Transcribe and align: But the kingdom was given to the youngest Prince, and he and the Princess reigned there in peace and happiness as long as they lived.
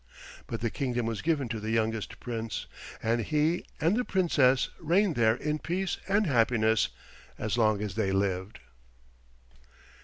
But 0.47 0.61
the 0.61 0.71
kingdom 0.71 1.05
was 1.05 1.21
given 1.21 1.47
to 1.49 1.59
the 1.59 1.69
youngest 1.69 2.19
Prince, 2.19 2.65
and 3.03 3.21
he 3.21 3.63
and 3.79 3.95
the 3.95 4.03
Princess 4.03 4.69
reigned 4.79 5.13
there 5.13 5.35
in 5.35 5.59
peace 5.59 5.97
and 6.07 6.25
happiness 6.25 6.89
as 7.37 7.55
long 7.55 7.83
as 7.83 7.93
they 7.93 8.11
lived. 8.11 8.57